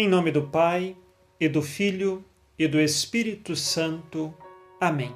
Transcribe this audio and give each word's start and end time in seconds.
Em 0.00 0.06
nome 0.06 0.30
do 0.30 0.42
Pai, 0.42 0.96
e 1.40 1.48
do 1.48 1.60
Filho, 1.60 2.24
e 2.56 2.68
do 2.68 2.80
Espírito 2.80 3.56
Santo. 3.56 4.32
Amém. 4.80 5.12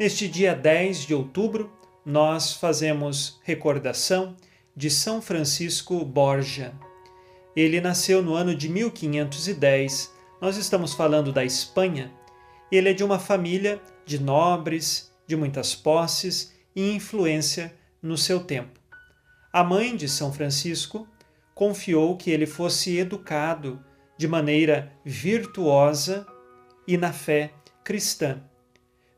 Neste 0.00 0.26
dia 0.26 0.56
10 0.56 1.06
de 1.06 1.14
outubro, 1.14 1.70
nós 2.04 2.54
fazemos 2.54 3.40
recordação 3.44 4.34
de 4.74 4.90
São 4.90 5.22
Francisco 5.22 6.04
Borja. 6.04 6.74
Ele 7.54 7.80
nasceu 7.80 8.20
no 8.24 8.34
ano 8.34 8.56
de 8.56 8.68
1510. 8.68 10.12
Nós 10.40 10.56
estamos 10.56 10.92
falando 10.92 11.32
da 11.32 11.44
Espanha. 11.44 12.12
Ele 12.72 12.88
é 12.88 12.92
de 12.92 13.04
uma 13.04 13.20
família 13.20 13.80
de 14.04 14.20
nobres, 14.20 15.12
de 15.28 15.36
muitas 15.36 15.76
posses 15.76 16.52
e 16.74 16.90
influência 16.90 17.72
no 18.02 18.18
seu 18.18 18.40
tempo. 18.40 18.80
A 19.52 19.62
mãe 19.62 19.94
de 19.94 20.08
São 20.08 20.32
Francisco 20.32 21.06
confiou 21.56 22.18
que 22.18 22.30
ele 22.30 22.44
fosse 22.44 22.98
educado 22.98 23.82
de 24.18 24.28
maneira 24.28 24.92
virtuosa 25.02 26.26
e 26.86 26.98
na 26.98 27.14
fé 27.14 27.50
cristã. 27.82 28.42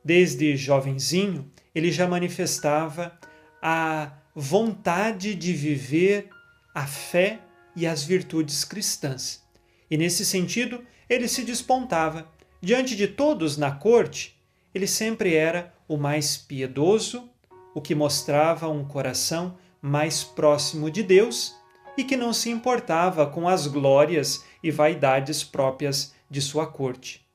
Desde 0.04 0.56
jovenzinho, 0.56 1.50
ele 1.74 1.90
já 1.90 2.06
manifestava 2.06 3.18
a 3.60 4.12
vontade 4.36 5.34
de 5.34 5.52
viver 5.52 6.30
a 6.72 6.86
fé 6.86 7.40
e 7.74 7.88
as 7.88 8.04
virtudes 8.04 8.64
cristãs. 8.64 9.42
E 9.90 9.96
nesse 9.96 10.24
sentido, 10.24 10.84
ele 11.10 11.26
se 11.26 11.42
despontava. 11.42 12.30
Diante 12.62 12.94
de 12.94 13.08
todos 13.08 13.56
na 13.56 13.72
corte, 13.72 14.40
ele 14.72 14.86
sempre 14.86 15.34
era 15.34 15.74
o 15.88 15.96
mais 15.96 16.36
piedoso, 16.36 17.28
o 17.74 17.80
que 17.80 17.96
mostrava 17.96 18.68
um 18.68 18.84
coração 18.84 19.58
mais 19.82 20.22
próximo 20.22 20.88
de 20.88 21.02
Deus 21.02 21.57
e 21.98 22.04
que 22.04 22.16
não 22.16 22.32
se 22.32 22.48
importava 22.48 23.26
com 23.26 23.48
as 23.48 23.66
glórias 23.66 24.44
e 24.62 24.70
vaidades 24.70 25.42
próprias 25.42 26.14
de 26.30 26.40
sua 26.40 26.64
corte. 26.64 27.26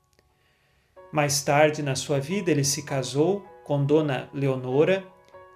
Mais 1.11 1.43
tarde 1.43 1.83
na 1.83 1.95
sua 1.95 2.17
vida, 2.17 2.49
ele 2.49 2.63
se 2.63 2.83
casou 2.83 3.41
com 3.65 3.83
Dona 3.85 4.29
Leonora. 4.33 5.05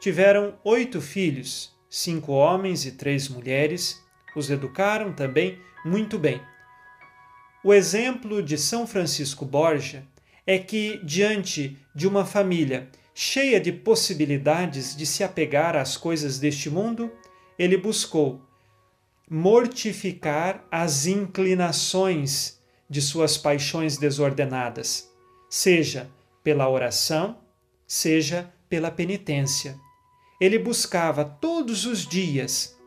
Tiveram 0.02 0.56
oito 0.62 1.00
filhos, 1.00 1.74
cinco 1.90 2.34
homens 2.34 2.86
e 2.86 2.92
três 2.92 3.30
mulheres. 3.30 4.04
Os 4.36 4.50
educaram 4.50 5.14
também 5.14 5.58
muito 5.86 6.20
bem. 6.20 6.42
O 7.64 7.74
exemplo 7.74 8.44
de 8.44 8.58
São 8.58 8.86
Francisco 8.86 9.46
Borja 9.46 10.04
é 10.46 10.60
que, 10.60 11.00
diante 11.02 11.78
de 11.96 12.06
uma 12.06 12.26
família 12.26 12.90
cheia 13.16 13.60
de 13.60 13.72
possibilidades 13.72 14.96
de 14.96 15.06
se 15.06 15.24
apegar 15.24 15.78
às 15.78 15.96
coisas 15.96 16.40
deste 16.40 16.70
mundo, 16.70 17.10
ele 17.58 17.78
buscou 17.78 18.42
mortificar 19.30 20.66
as 20.72 21.06
inclinações 21.06 22.62
de 22.90 23.02
suas 23.02 23.38
paixões 23.38 23.98
desordenadas, 23.98 25.10
seja 25.50 26.10
pela 26.44 26.70
oração, 26.70 27.38
seja 27.86 28.54
pela 28.70 28.90
penitência. 28.90 29.78
Ele 30.40 30.58
buscava 30.58 31.26
todos 31.26 31.86
os 31.86 32.06
dias 32.06 32.78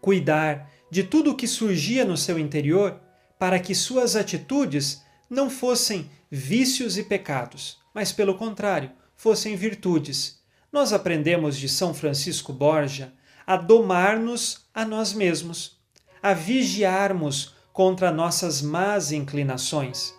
cuidar 0.00 0.70
de 0.90 1.04
tudo 1.04 1.30
o 1.30 1.36
que 1.36 1.46
surgia 1.46 2.04
no 2.04 2.16
seu 2.16 2.38
interior 2.38 3.00
para 3.38 3.58
que 3.58 3.74
suas 3.74 4.16
atitudes 4.16 5.02
não 5.28 5.48
fossem 5.48 6.10
vícios 6.30 6.98
e 6.98 7.02
pecados, 7.02 7.78
mas, 7.94 8.12
pelo 8.12 8.34
contrário, 8.34 8.90
fossem 9.16 9.56
virtudes. 9.56 10.42
Nós 10.72 10.92
aprendemos 10.92 11.56
de 11.56 11.68
São 11.68 11.94
Francisco 11.94 12.52
Borja 12.52 13.12
a 13.46 13.56
domar-nos 13.56 14.66
a 14.74 14.84
nós 14.84 15.12
mesmos, 15.12 15.79
a 16.22 16.32
vigiarmos 16.32 17.54
contra 17.72 18.10
nossas 18.10 18.60
más 18.60 19.12
inclinações. 19.12 20.14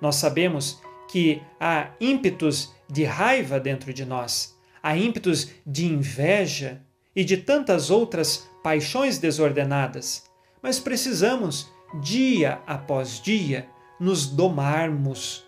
Nós 0.00 0.16
sabemos 0.16 0.80
que 1.08 1.42
há 1.58 1.90
ímpetos 2.00 2.72
de 2.88 3.04
raiva 3.04 3.58
dentro 3.58 3.92
de 3.92 4.04
nós, 4.04 4.56
há 4.82 4.96
ímpetos 4.96 5.50
de 5.66 5.86
inveja 5.86 6.80
e 7.14 7.24
de 7.24 7.36
tantas 7.36 7.90
outras 7.90 8.48
paixões 8.62 9.18
desordenadas, 9.18 10.24
mas 10.62 10.78
precisamos, 10.78 11.70
dia 12.00 12.60
após 12.66 13.20
dia, 13.20 13.68
nos 13.98 14.26
domarmos 14.26 15.44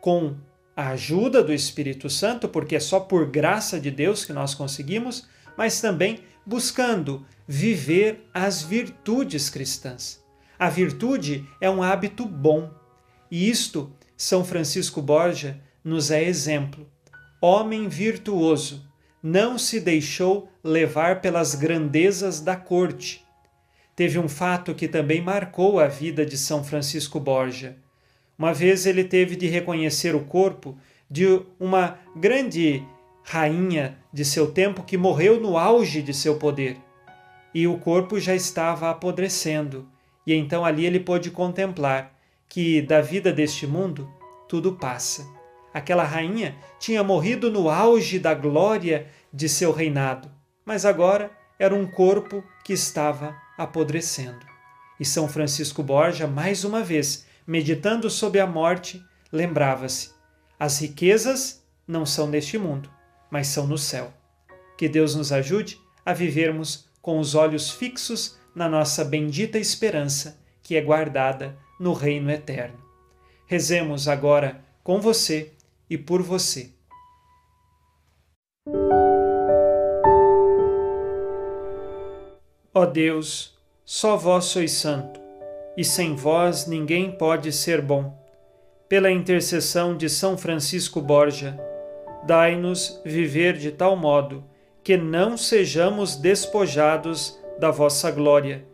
com 0.00 0.36
a 0.76 0.90
ajuda 0.90 1.42
do 1.42 1.52
Espírito 1.52 2.08
Santo, 2.08 2.48
porque 2.48 2.76
é 2.76 2.80
só 2.80 3.00
por 3.00 3.26
graça 3.26 3.78
de 3.78 3.90
Deus 3.90 4.24
que 4.24 4.32
nós 4.32 4.54
conseguimos, 4.54 5.28
mas 5.56 5.80
também 5.80 6.20
buscando 6.44 7.26
viver 7.46 8.28
as 8.32 8.62
virtudes 8.62 9.50
cristãs. 9.50 10.22
A 10.58 10.68
virtude 10.68 11.46
é 11.60 11.70
um 11.70 11.82
hábito 11.82 12.26
bom, 12.26 12.70
e 13.30 13.48
isto 13.48 13.92
São 14.16 14.44
Francisco 14.44 15.00
Borja 15.00 15.60
nos 15.82 16.10
é 16.10 16.22
exemplo. 16.22 16.86
Homem 17.40 17.88
virtuoso, 17.88 18.86
não 19.22 19.58
se 19.58 19.80
deixou 19.80 20.50
levar 20.62 21.20
pelas 21.20 21.54
grandezas 21.54 22.40
da 22.40 22.56
corte. 22.56 23.24
Teve 23.96 24.18
um 24.18 24.28
fato 24.28 24.74
que 24.74 24.88
também 24.88 25.20
marcou 25.20 25.78
a 25.78 25.86
vida 25.86 26.24
de 26.24 26.36
São 26.36 26.62
Francisco 26.64 27.18
Borja 27.20 27.76
uma 28.40 28.54
vez 28.54 28.86
ele 28.86 29.04
teve 29.04 29.36
de 29.36 29.46
reconhecer 29.48 30.14
o 30.14 30.24
corpo 30.24 30.74
de 31.10 31.42
uma 31.58 31.98
grande 32.16 32.82
rainha 33.30 33.96
de 34.12 34.24
seu 34.24 34.50
tempo 34.50 34.82
que 34.82 34.96
morreu 34.96 35.40
no 35.40 35.56
auge 35.56 36.02
de 36.02 36.12
seu 36.12 36.34
poder. 36.34 36.76
E 37.54 37.64
o 37.64 37.78
corpo 37.78 38.18
já 38.18 38.34
estava 38.34 38.90
apodrecendo, 38.90 39.88
e 40.26 40.34
então 40.34 40.64
ali 40.64 40.84
ele 40.84 40.98
pôde 40.98 41.30
contemplar 41.30 42.12
que 42.48 42.82
da 42.82 43.00
vida 43.00 43.32
deste 43.32 43.68
mundo 43.68 44.12
tudo 44.48 44.72
passa. 44.72 45.24
Aquela 45.72 46.02
rainha 46.02 46.56
tinha 46.80 47.04
morrido 47.04 47.52
no 47.52 47.70
auge 47.70 48.18
da 48.18 48.34
glória 48.34 49.06
de 49.32 49.48
seu 49.48 49.70
reinado, 49.70 50.28
mas 50.66 50.84
agora 50.84 51.30
era 51.56 51.72
um 51.72 51.86
corpo 51.86 52.42
que 52.64 52.72
estava 52.72 53.36
apodrecendo. 53.56 54.44
E 54.98 55.04
São 55.04 55.28
Francisco 55.28 55.84
Borja, 55.84 56.26
mais 56.26 56.64
uma 56.64 56.82
vez, 56.82 57.24
meditando 57.46 58.10
sobre 58.10 58.40
a 58.40 58.46
morte, 58.46 59.00
lembrava-se: 59.32 60.10
as 60.58 60.80
riquezas 60.80 61.64
não 61.86 62.04
são 62.04 62.26
neste 62.26 62.58
mundo, 62.58 62.90
mas 63.30 63.48
são 63.48 63.66
no 63.66 63.78
céu. 63.78 64.12
Que 64.76 64.88
Deus 64.88 65.14
nos 65.14 65.32
ajude 65.32 65.80
a 66.04 66.12
vivermos 66.12 66.88
com 67.00 67.18
os 67.18 67.34
olhos 67.34 67.70
fixos 67.70 68.38
na 68.54 68.68
nossa 68.68 69.04
bendita 69.04 69.58
esperança, 69.58 70.40
que 70.62 70.76
é 70.76 70.80
guardada 70.80 71.56
no 71.78 71.92
reino 71.92 72.30
eterno. 72.30 72.78
Rezemos 73.46 74.08
agora 74.08 74.64
com 74.82 75.00
você 75.00 75.52
e 75.88 75.96
por 75.96 76.22
você. 76.22 76.72
Ó 82.72 82.86
Deus, 82.86 83.58
só 83.84 84.16
vós 84.16 84.44
sois 84.44 84.72
santo 84.72 85.20
e 85.76 85.84
sem 85.84 86.14
vós 86.14 86.66
ninguém 86.66 87.10
pode 87.10 87.52
ser 87.52 87.80
bom. 87.80 88.16
Pela 88.88 89.10
intercessão 89.10 89.96
de 89.96 90.08
São 90.08 90.36
Francisco 90.36 91.00
Borja, 91.00 91.58
dai-nos 92.26 93.00
viver 93.04 93.56
de 93.56 93.70
tal 93.70 93.96
modo 93.96 94.44
que 94.82 94.96
não 94.96 95.36
sejamos 95.36 96.16
despojados 96.16 97.38
da 97.58 97.70
vossa 97.70 98.10
glória, 98.10 98.64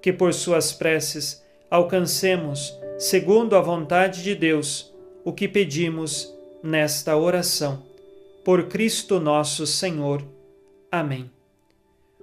que 0.00 0.12
por 0.12 0.34
suas 0.34 0.72
preces 0.72 1.42
alcancemos, 1.70 2.78
segundo 2.98 3.56
a 3.56 3.60
vontade 3.60 4.22
de 4.22 4.34
Deus, 4.34 4.94
o 5.24 5.32
que 5.32 5.48
pedimos 5.48 6.32
nesta 6.62 7.16
oração. 7.16 7.82
Por 8.44 8.64
Cristo 8.68 9.18
nosso 9.18 9.66
Senhor. 9.66 10.22
Amém. 10.92 11.30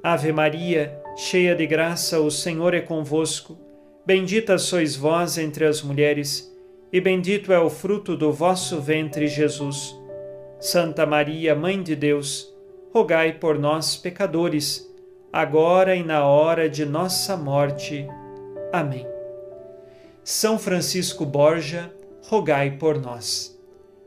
Ave 0.04 0.32
Maria, 0.32 0.98
cheia 1.18 1.56
de 1.56 1.66
graça, 1.66 2.20
o 2.20 2.30
Senhor 2.30 2.74
é 2.74 2.82
convosco. 2.82 3.58
Bendita 4.06 4.58
sois 4.58 4.96
vós 4.96 5.38
entre 5.38 5.66
as 5.66 5.82
mulheres, 5.82 6.52
e 6.94 7.02
bendito 7.02 7.52
é 7.52 7.60
o 7.60 7.70
fruto 7.70 8.16
do 8.16 8.32
vosso 8.32 8.80
ventre, 8.80 9.28
Jesus. 9.28 9.96
Santa 10.62 11.08
Maria, 11.08 11.56
Mãe 11.56 11.82
de 11.82 11.96
Deus, 11.96 12.54
rogai 12.94 13.34
por 13.34 13.58
nós, 13.58 13.98
pecadores, 13.98 14.88
agora 15.34 15.96
e 15.96 16.04
na 16.04 16.24
hora 16.24 16.70
de 16.70 16.86
nossa 16.86 17.36
morte. 17.36 18.08
Amém. 18.72 19.08
São 20.24 20.60
Francisco 20.60 21.26
Borja, 21.26 21.92
rogai 22.28 22.78
por 22.78 23.02
nós. 23.02 23.60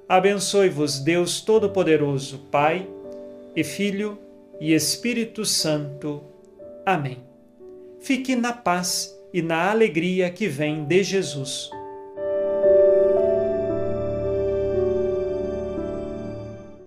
Abençoe-vos 0.09 1.01
Deus 1.01 1.41
Todo-Poderoso, 1.41 2.47
Pai 2.53 2.89
e 3.57 3.65
Filho 3.65 4.17
e 4.61 4.73
Espírito 4.73 5.45
Santo. 5.45 6.23
Amém. 6.87 7.19
Fique 7.99 8.37
na 8.37 8.53
paz 8.53 9.13
e 9.33 9.43
na 9.43 9.73
alegria 9.73 10.31
que 10.31 10.47
vem 10.47 10.85
de 10.85 11.03
Jesus. 11.03 11.69